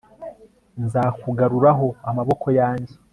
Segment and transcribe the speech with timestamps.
[0.83, 2.93] nzakugaruraho amaboko yanjye